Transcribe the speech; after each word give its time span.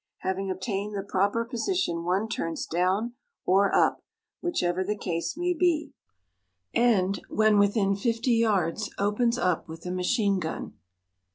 Having 0.21 0.49
obtained 0.49 0.95
the 0.97 1.03
proper 1.03 1.45
position 1.45 2.03
one 2.03 2.27
turns 2.27 2.65
down 2.65 3.13
or 3.45 3.71
up, 3.71 4.01
whichever 4.41 4.83
the 4.83 4.97
case 4.97 5.37
may 5.37 5.53
be, 5.53 5.93
and, 6.73 7.21
when 7.29 7.59
within 7.59 7.95
fifty 7.95 8.33
yards, 8.33 8.89
opens 8.97 9.37
up 9.37 9.67
with 9.67 9.81
the 9.83 9.91
machine 9.91 10.39
gun. 10.39 10.73